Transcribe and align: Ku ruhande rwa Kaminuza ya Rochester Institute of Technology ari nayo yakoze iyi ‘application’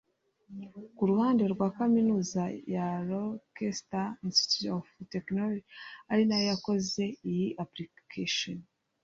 Ku 0.95 1.03
ruhande 1.09 1.43
rwa 1.53 1.67
Kaminuza 1.77 2.41
ya 2.73 2.87
Rochester 3.09 4.05
Institute 4.27 4.69
of 4.77 4.85
Technology 5.13 5.67
ari 6.11 6.23
nayo 6.27 6.45
yakoze 6.51 7.03
iyi 7.29 7.47
‘application’ 7.65 8.57